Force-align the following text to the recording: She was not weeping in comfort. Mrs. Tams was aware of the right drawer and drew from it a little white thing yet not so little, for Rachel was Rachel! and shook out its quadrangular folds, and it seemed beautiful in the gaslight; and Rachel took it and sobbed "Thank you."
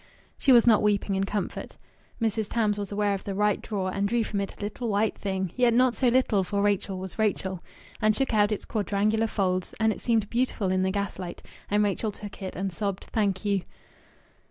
She 0.39 0.51
was 0.51 0.65
not 0.65 0.81
weeping 0.81 1.13
in 1.15 1.25
comfort. 1.25 1.77
Mrs. 2.19 2.49
Tams 2.49 2.79
was 2.79 2.91
aware 2.91 3.13
of 3.13 3.23
the 3.23 3.35
right 3.35 3.61
drawer 3.61 3.93
and 3.93 4.07
drew 4.07 4.23
from 4.23 4.41
it 4.41 4.57
a 4.57 4.59
little 4.59 4.89
white 4.89 5.15
thing 5.15 5.51
yet 5.55 5.75
not 5.75 5.93
so 5.93 6.07
little, 6.07 6.43
for 6.43 6.59
Rachel 6.63 6.97
was 6.97 7.19
Rachel! 7.19 7.63
and 8.01 8.15
shook 8.15 8.33
out 8.33 8.51
its 8.51 8.65
quadrangular 8.65 9.27
folds, 9.27 9.75
and 9.79 9.93
it 9.93 10.01
seemed 10.01 10.27
beautiful 10.27 10.71
in 10.71 10.81
the 10.81 10.89
gaslight; 10.89 11.43
and 11.69 11.83
Rachel 11.83 12.11
took 12.11 12.41
it 12.41 12.55
and 12.55 12.73
sobbed 12.73 13.03
"Thank 13.13 13.45
you." 13.45 13.61